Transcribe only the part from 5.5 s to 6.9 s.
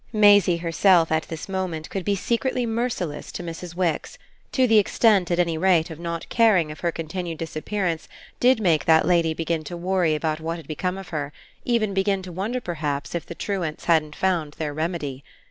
rate of not caring if